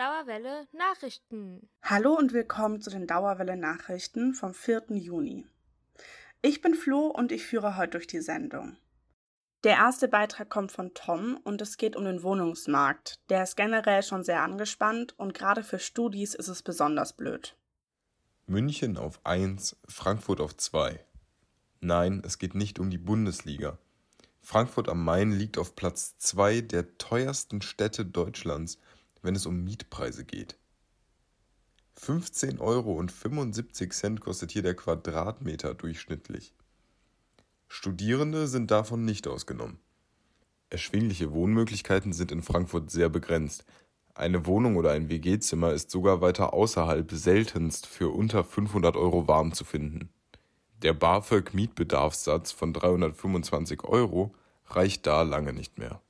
Dauerwelle 0.00 0.66
Nachrichten. 0.72 1.68
Hallo 1.82 2.14
und 2.14 2.32
willkommen 2.32 2.80
zu 2.80 2.88
den 2.88 3.06
Dauerwelle 3.06 3.54
Nachrichten 3.54 4.32
vom 4.32 4.54
4. 4.54 4.84
Juni. 4.92 5.44
Ich 6.40 6.62
bin 6.62 6.74
Flo 6.74 7.08
und 7.08 7.32
ich 7.32 7.44
führe 7.44 7.76
heute 7.76 7.90
durch 7.90 8.06
die 8.06 8.22
Sendung. 8.22 8.78
Der 9.62 9.76
erste 9.76 10.08
Beitrag 10.08 10.48
kommt 10.48 10.72
von 10.72 10.94
Tom 10.94 11.38
und 11.44 11.60
es 11.60 11.76
geht 11.76 11.96
um 11.96 12.06
den 12.06 12.22
Wohnungsmarkt. 12.22 13.16
Der 13.28 13.42
ist 13.42 13.58
generell 13.58 14.02
schon 14.02 14.24
sehr 14.24 14.40
angespannt 14.40 15.12
und 15.18 15.34
gerade 15.34 15.62
für 15.62 15.78
Studis 15.78 16.34
ist 16.34 16.48
es 16.48 16.62
besonders 16.62 17.14
blöd. 17.14 17.54
München 18.46 18.96
auf 18.96 19.20
1, 19.24 19.76
Frankfurt 19.86 20.40
auf 20.40 20.56
2. 20.56 21.04
Nein, 21.80 22.22
es 22.24 22.38
geht 22.38 22.54
nicht 22.54 22.78
um 22.78 22.88
die 22.88 22.96
Bundesliga. 22.96 23.76
Frankfurt 24.40 24.88
am 24.88 25.04
Main 25.04 25.30
liegt 25.30 25.58
auf 25.58 25.76
Platz 25.76 26.16
2 26.16 26.62
der 26.62 26.96
teuersten 26.96 27.60
Städte 27.60 28.06
Deutschlands 28.06 28.78
wenn 29.22 29.34
es 29.34 29.46
um 29.46 29.64
Mietpreise 29.64 30.24
geht. 30.24 30.56
15,75 31.98 32.60
Euro 32.60 34.20
kostet 34.20 34.52
hier 34.52 34.62
der 34.62 34.74
Quadratmeter 34.74 35.74
durchschnittlich. 35.74 36.54
Studierende 37.68 38.48
sind 38.48 38.70
davon 38.70 39.04
nicht 39.04 39.28
ausgenommen. 39.28 39.78
Erschwingliche 40.70 41.32
Wohnmöglichkeiten 41.32 42.12
sind 42.12 42.32
in 42.32 42.42
Frankfurt 42.42 42.90
sehr 42.90 43.08
begrenzt. 43.08 43.64
Eine 44.14 44.46
Wohnung 44.46 44.76
oder 44.76 44.92
ein 44.92 45.08
WG-Zimmer 45.08 45.72
ist 45.72 45.90
sogar 45.90 46.20
weiter 46.20 46.52
außerhalb 46.52 47.10
seltenst 47.12 47.86
für 47.86 48.08
unter 48.08 48.44
500 48.44 48.96
Euro 48.96 49.28
warm 49.28 49.52
zu 49.52 49.64
finden. 49.64 50.10
Der 50.82 50.94
BAföG-Mietbedarfssatz 50.94 52.52
von 52.52 52.72
325 52.72 53.84
Euro 53.84 54.34
reicht 54.66 55.06
da 55.06 55.22
lange 55.22 55.52
nicht 55.52 55.78
mehr. 55.78 56.00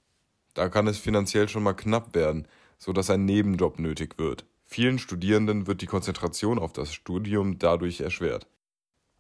Da 0.55 0.69
kann 0.69 0.87
es 0.87 0.99
finanziell 0.99 1.49
schon 1.49 1.63
mal 1.63 1.75
knapp 1.75 2.15
werden, 2.15 2.47
so 2.81 2.93
dass 2.93 3.11
ein 3.11 3.27
Nebenjob 3.27 3.79
nötig 3.79 4.19
wird. 4.19 4.47
Vielen 4.65 4.99
Studierenden 4.99 5.67
wird 5.67 5.83
die 5.83 5.87
Konzentration 5.87 6.59
auf 6.59 6.73
das 6.73 6.93
Studium 6.93 7.59
dadurch 7.59 8.01
erschwert. 8.01 8.49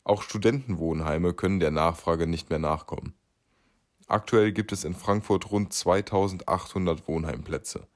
Auch 0.02 0.22
Studentenwohnheime 0.22 1.34
können 1.34 1.60
der 1.60 1.70
Nachfrage 1.70 2.26
nicht 2.26 2.50
mehr 2.50 2.58
nachkommen. 2.58 3.14
Aktuell 4.08 4.50
gibt 4.50 4.72
es 4.72 4.84
in 4.84 4.94
Frankfurt 4.94 5.52
rund 5.52 5.72
2800 5.72 7.06
Wohnheimplätze. 7.06 7.86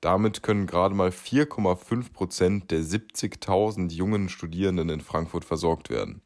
Damit 0.00 0.42
können 0.42 0.66
gerade 0.66 0.94
mal 0.94 1.10
4,5 1.10 2.12
Prozent 2.12 2.70
der 2.70 2.80
70.000 2.80 3.92
jungen 3.92 4.28
Studierenden 4.28 4.90
in 4.90 5.00
Frankfurt 5.00 5.44
versorgt 5.44 5.90
werden. 5.90 6.22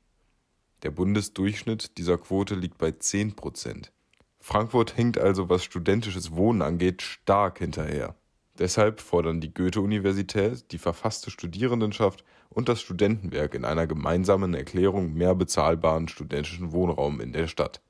Der 0.83 0.91
Bundesdurchschnitt 0.91 1.99
dieser 1.99 2.19
Quote 2.19 2.55
liegt 2.55 2.79
bei 2.79 2.93
10 2.93 3.37
Prozent. 3.37 3.93
Frankfurt 4.41 4.91
hinkt 4.91 5.19
also, 5.19 5.49
was 5.49 5.63
studentisches 5.63 6.33
Wohnen 6.33 6.63
angeht, 6.63 7.03
stark 7.03 7.59
hinterher. 7.59 8.17
Deshalb 8.59 9.01
fordern 9.01 9.41
die 9.41 9.55
Goethe-Universität, 9.55 10.73
die 10.73 10.79
verfasste 10.79 11.31
Studierendenschaft 11.31 12.23
und 12.51 12.69
das 12.69 12.83
Studentenwerk 12.83 13.55
in 13.55 13.65
einer 13.65 13.87
gemeinsamen 13.87 14.53
Erklärung 14.53 15.15
mehr 15.15 15.35
bezahlbaren 15.35 16.09
studentischen 16.09 16.73
Wohnraum 16.73 17.21
in 17.21 17.33
der 17.33 17.49
Stadt. 17.49 17.81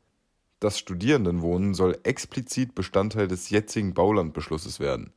Das 0.61 0.79
Studierendenwohnen 0.79 1.75
soll 1.75 1.99
explizit 2.05 2.77
Bestandteil 2.77 3.27
des 3.27 3.51
jetzigen 3.51 3.93
Baulandbeschlusses 3.95 4.79
werden. 4.79 5.13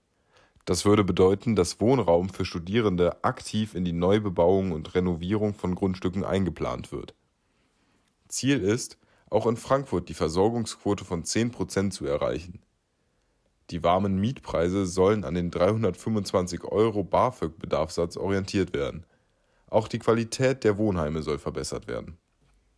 Das 0.65 0.83
würde 0.83 1.03
bedeuten, 1.03 1.55
dass 1.55 1.79
Wohnraum 1.79 2.29
für 2.29 2.43
Studierende 2.43 3.23
aktiv 3.23 3.75
in 3.75 3.85
die 3.85 3.93
Neubebauung 3.93 4.71
und 4.71 4.95
Renovierung 4.95 5.53
von 5.53 5.75
Grundstücken 5.75 6.23
eingeplant 6.23 6.91
wird. 6.91 7.13
Ziel 8.27 8.59
ist, 8.61 8.97
auch 9.29 9.45
in 9.45 9.57
Frankfurt 9.57 10.09
die 10.09 10.15
Versorgungsquote 10.15 11.05
von 11.05 11.23
10 11.23 11.51
Prozent 11.51 11.93
zu 11.93 12.07
erreichen 12.07 12.65
die 13.71 13.83
warmen 13.83 14.19
Mietpreise 14.19 14.85
sollen 14.85 15.23
an 15.23 15.33
den 15.33 15.51
325 15.51 16.63
Euro 16.63 17.03
BAföG-Bedarfssatz 17.03 18.17
orientiert 18.17 18.73
werden. 18.73 19.05
Auch 19.67 19.87
die 19.87 19.99
Qualität 19.99 20.63
der 20.63 20.77
Wohnheime 20.77 21.23
soll 21.23 21.39
verbessert 21.39 21.87
werden. 21.87 22.17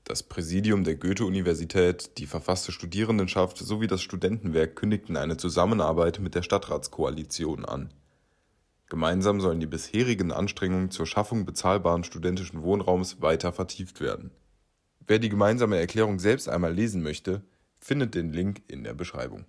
Das 0.06 0.24
Präsidium 0.24 0.86
der 0.86 0.96
Goethe-Universität, 0.96 2.18
die 2.18 2.28
verfasste 2.28 2.72
Studierendenschaft 2.72 3.58
sowie 3.58 3.88
das 3.88 4.02
Studentenwerk 4.02 4.78
kündigten 4.78 5.18
eine 5.18 5.36
Zusammenarbeit 5.36 6.20
mit 6.20 6.34
der 6.34 6.44
Stadtratskoalition 6.44 7.66
an. 7.66 7.94
Gemeinsam 8.88 9.42
sollen 9.42 9.60
die 9.60 9.66
bisherigen 9.66 10.32
Anstrengungen 10.32 10.92
zur 10.92 11.06
Schaffung 11.06 11.46
bezahlbaren 11.46 12.06
studentischen 12.06 12.64
Wohnraums 12.64 13.22
weiter 13.22 13.52
vertieft 13.52 14.00
werden. 14.00 14.32
Wer 15.06 15.20
die 15.20 15.28
gemeinsame 15.28 15.78
Erklärung 15.78 16.20
selbst 16.20 16.48
einmal 16.48 16.74
lesen 16.74 17.04
möchte, 17.04 17.44
findet 17.78 18.16
den 18.16 18.32
Link 18.32 18.62
in 18.70 18.86
der 18.86 18.94
Beschreibung. 18.94 19.46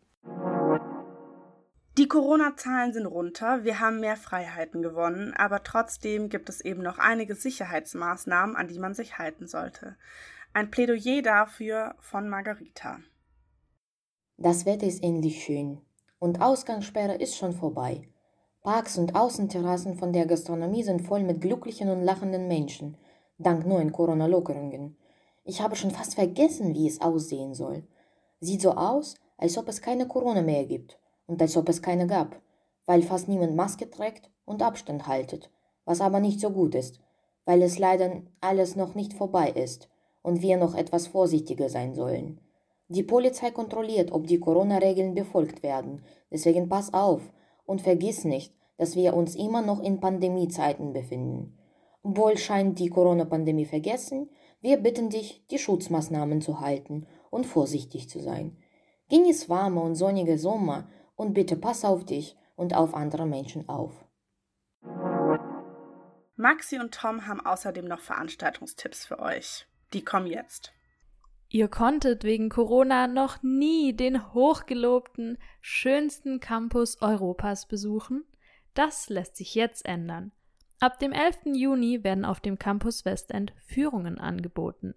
Die 1.99 2.07
Corona-Zahlen 2.07 2.93
sind 2.93 3.07
runter, 3.07 3.65
wir 3.65 3.81
haben 3.81 3.99
mehr 3.99 4.17
Freiheiten 4.17 4.83
gewonnen, 4.83 5.35
aber 5.37 5.65
trotzdem 5.65 6.29
gibt 6.29 6.49
es 6.49 6.61
eben 6.61 6.81
noch 6.81 6.99
einige 6.99 7.35
Sicherheitsmaßnahmen, 7.35 8.55
an 8.55 8.69
die 8.69 8.79
man 8.79 8.95
sich 8.95 9.19
halten 9.19 9.49
sollte. 9.49 9.97
Ein 10.53 10.71
Plädoyer 10.71 11.23
dafür 11.23 11.97
von 11.99 12.29
Margarita. 12.29 13.01
Das 14.37 14.65
Wetter 14.65 14.87
ist 14.87 15.03
endlich 15.03 15.43
schön 15.43 15.81
und 16.21 16.41
Ausgangssperre 16.41 17.17
ist 17.17 17.37
schon 17.37 17.53
vorbei. 17.53 18.09
Parks 18.63 18.97
und 18.97 19.17
Außenterrassen 19.17 19.97
von 19.97 20.13
der 20.13 20.27
Gastronomie 20.27 20.85
sind 20.85 21.03
voll 21.03 21.25
mit 21.25 21.41
glücklichen 21.41 21.91
und 21.91 22.05
lachenden 22.05 22.47
Menschen, 22.47 22.97
dank 23.39 23.67
neuen 23.67 23.91
Corona-Lockerungen. 23.91 24.97
Ich 25.43 25.61
habe 25.61 25.75
schon 25.75 25.91
fast 25.91 26.15
vergessen, 26.15 26.75
wie 26.75 26.87
es 26.87 27.01
aussehen 27.01 27.55
soll. 27.55 27.89
Sieht 28.39 28.61
so 28.61 28.75
aus, 28.75 29.17
als 29.37 29.59
ob 29.59 29.67
es 29.67 29.83
keine 29.83 30.07
Corona 30.07 30.43
mehr 30.43 30.65
gibt 30.65 31.01
und 31.29 31.41
als 31.41 31.57
ob 31.57 31.69
es 31.69 31.81
keine 31.81 32.09
gab, 32.09 32.41
weil 32.87 33.03
fast 33.03 33.29
niemand 33.29 33.55
Maske 33.55 33.89
trägt 33.89 34.31
und 34.45 34.63
Abstand 34.63 35.07
haltet, 35.07 35.51
was 35.85 36.01
aber 36.01 36.19
nicht 36.19 36.41
so 36.41 36.51
gut 36.51 36.75
ist, 36.75 36.99
weil 37.45 37.63
es 37.63 37.79
leider 37.79 38.23
alles 38.41 38.75
noch 38.75 38.97
nicht 38.97 39.15
vorbei 39.15 39.51
ist 39.51 39.89
und 40.23 40.43
wir 40.43 40.57
noch 40.57 40.75
etwas 40.75 41.07
vorsichtiger 41.07 41.69
sein 41.69 41.95
sollen. 41.95 42.41
Die 42.89 43.03
Polizei 43.03 43.51
kontrolliert, 43.51 44.11
ob 44.13 44.27
die 44.27 44.41
Corona-Regeln 44.41 45.15
befolgt 45.15 45.63
werden, 45.63 46.03
deswegen 46.33 46.69
pass 46.69 46.93
auf 46.93 47.21
und 47.67 47.83
vergiss 47.83 48.25
nicht, 48.25 48.55
dass 48.79 48.97
wir 48.97 49.15
uns 49.15 49.35
immer 49.35 49.61
noch 49.61 49.83
in 49.83 50.01
Pandemiezeiten 50.01 50.93
befinden. 50.93 51.59
Wohl 52.03 52.39
scheint 52.39 52.79
die 52.79 52.89
Corona-Pandemie 52.89 53.67
vergessen, 53.67 54.31
wir 54.61 54.79
bitten 54.79 55.11
dich, 55.11 55.45
die 55.51 55.59
Schutzmaßnahmen 55.59 56.41
zu 56.41 56.61
halten 56.61 57.07
und 57.31 57.45
vorsichtig 57.45 58.09
zu 58.09 58.21
sein. 58.21 58.57
Genieß 59.11 59.49
warme 59.49 59.81
und 59.81 59.95
sonnige 59.95 60.39
Sommer 60.39 60.89
und 61.19 61.35
bitte 61.35 61.57
pass 61.57 61.85
auf 61.85 62.07
dich 62.07 62.37
und 62.57 62.75
auf 62.75 62.95
andere 62.95 63.27
Menschen 63.27 63.69
auf. 63.69 64.07
Maxi 66.37 66.79
und 66.79 66.95
Tom 66.95 67.27
haben 67.27 67.45
außerdem 67.45 67.85
noch 67.85 68.01
Veranstaltungstipps 68.01 69.05
für 69.05 69.19
euch. 69.19 69.67
Die 69.93 70.05
kommen 70.05 70.29
jetzt. 70.29 70.73
Ihr 71.49 71.69
konntet 71.69 72.23
wegen 72.23 72.49
Corona 72.49 73.09
noch 73.09 73.43
nie 73.43 73.93
den 73.93 74.33
hochgelobten, 74.33 75.39
schönsten 75.61 76.41
Campus 76.41 77.03
Europas 77.03 77.67
besuchen? 77.67 78.25
Das 78.75 79.09
lässt 79.09 79.37
sich 79.37 79.55
jetzt 79.57 79.85
ändern. 79.87 80.31
Ab 80.79 81.01
dem 81.01 81.11
11. 81.11 81.55
Juni 81.55 82.05
werden 82.05 82.25
auf 82.25 82.39
dem 82.39 82.59
Campus 82.59 83.05
Westend 83.05 83.53
Führungen 83.67 84.19
angeboten. 84.19 84.95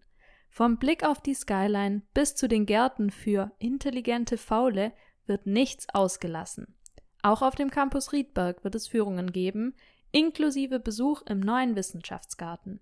Vom 0.50 0.78
Blick 0.78 1.04
auf 1.04 1.22
die 1.22 1.34
Skyline 1.34 2.04
bis 2.14 2.36
zu 2.36 2.48
den 2.48 2.68
Gärten 2.68 3.10
für 3.10 3.54
intelligente 3.58 4.38
Faule 4.38 4.92
wird 5.26 5.46
nichts 5.46 5.88
ausgelassen. 5.94 6.76
Auch 7.22 7.42
auf 7.42 7.56
dem 7.56 7.70
Campus 7.70 8.14
Riedberg 8.14 8.64
wird 8.64 8.76
es 8.76 8.88
Führungen 8.88 9.32
geben, 9.32 9.76
inklusive 10.12 10.80
Besuch 10.80 11.22
im 11.24 11.40
neuen 11.40 11.76
Wissenschaftsgarten. 11.76 12.80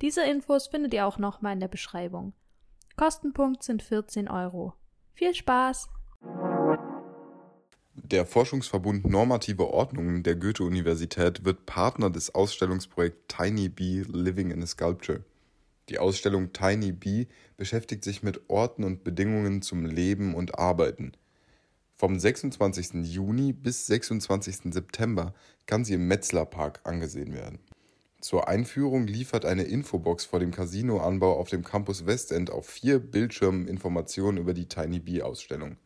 Diese 0.00 0.22
Infos 0.22 0.68
findet 0.68 0.94
ihr 0.94 1.06
auch 1.06 1.18
nochmal 1.18 1.52
in 1.52 1.60
der 1.60 1.68
Beschreibung. 1.68 2.32
Kostenpunkt 2.96 3.62
sind 3.62 3.82
14 3.82 4.28
Euro. 4.28 4.72
Viel 5.12 5.34
Spaß! 5.34 5.90
Der 8.04 8.26
Forschungsverbund 8.26 9.08
Normative 9.08 9.68
Ordnungen 9.68 10.24
der 10.24 10.34
Goethe-Universität 10.34 11.44
wird 11.44 11.66
Partner 11.66 12.10
des 12.10 12.34
Ausstellungsprojekts 12.34 13.22
Tiny 13.28 13.68
Bee 13.68 14.02
Living 14.08 14.50
in 14.50 14.60
a 14.60 14.66
Sculpture. 14.66 15.24
Die 15.88 16.00
Ausstellung 16.00 16.52
Tiny 16.52 16.90
Bee 16.90 17.28
beschäftigt 17.56 18.02
sich 18.02 18.24
mit 18.24 18.50
Orten 18.50 18.82
und 18.82 19.04
Bedingungen 19.04 19.62
zum 19.62 19.86
Leben 19.86 20.34
und 20.34 20.58
Arbeiten. 20.58 21.12
Vom 21.96 22.18
26. 22.18 23.04
Juni 23.04 23.52
bis 23.52 23.86
26. 23.86 24.72
September 24.74 25.32
kann 25.66 25.84
sie 25.84 25.94
im 25.94 26.08
Metzler 26.08 26.44
Park 26.44 26.80
angesehen 26.82 27.32
werden. 27.32 27.60
Zur 28.20 28.48
Einführung 28.48 29.06
liefert 29.06 29.44
eine 29.44 29.62
Infobox 29.62 30.24
vor 30.24 30.40
dem 30.40 30.50
Casinoanbau 30.50 31.38
auf 31.38 31.48
dem 31.48 31.62
Campus 31.62 32.04
Westend 32.04 32.50
auf 32.50 32.66
vier 32.66 32.98
Bildschirmen 32.98 33.68
Informationen 33.68 34.38
über 34.38 34.54
die 34.54 34.66
Tiny 34.66 34.98
Bee 34.98 35.22
Ausstellung. 35.22 35.76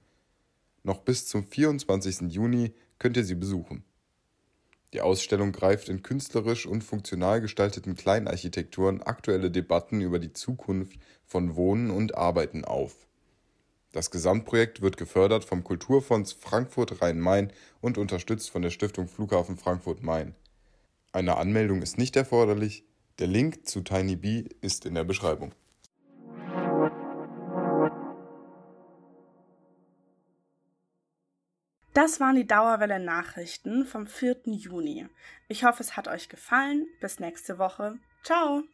Noch 0.86 0.98
bis 0.98 1.26
zum 1.26 1.44
24. 1.44 2.32
Juni 2.32 2.72
könnt 3.00 3.16
ihr 3.16 3.24
sie 3.24 3.34
besuchen. 3.34 3.82
Die 4.92 5.00
Ausstellung 5.00 5.50
greift 5.50 5.88
in 5.88 6.04
künstlerisch 6.04 6.64
und 6.64 6.84
funktional 6.84 7.40
gestalteten 7.40 7.96
Kleinarchitekturen 7.96 9.02
aktuelle 9.02 9.50
Debatten 9.50 10.00
über 10.00 10.20
die 10.20 10.32
Zukunft 10.32 10.96
von 11.24 11.56
Wohnen 11.56 11.90
und 11.90 12.14
Arbeiten 12.14 12.64
auf. 12.64 13.08
Das 13.90 14.12
Gesamtprojekt 14.12 14.80
wird 14.80 14.96
gefördert 14.96 15.44
vom 15.44 15.64
Kulturfonds 15.64 16.34
Frankfurt 16.34 17.02
Rhein-Main 17.02 17.52
und 17.80 17.98
unterstützt 17.98 18.50
von 18.50 18.62
der 18.62 18.70
Stiftung 18.70 19.08
Flughafen 19.08 19.56
Frankfurt-Main. 19.56 20.36
Eine 21.10 21.36
Anmeldung 21.36 21.82
ist 21.82 21.98
nicht 21.98 22.14
erforderlich. 22.14 22.84
Der 23.18 23.26
Link 23.26 23.66
zu 23.66 23.80
TinyBee 23.80 24.50
ist 24.60 24.86
in 24.86 24.94
der 24.94 25.02
Beschreibung. 25.02 25.52
Das 31.96 32.20
waren 32.20 32.36
die 32.36 32.46
Dauerwelle 32.46 33.00
Nachrichten 33.00 33.86
vom 33.86 34.06
4. 34.06 34.40
Juni. 34.48 35.08
Ich 35.48 35.64
hoffe, 35.64 35.82
es 35.82 35.96
hat 35.96 36.08
euch 36.08 36.28
gefallen. 36.28 36.86
Bis 37.00 37.20
nächste 37.20 37.58
Woche. 37.58 37.96
Ciao! 38.22 38.64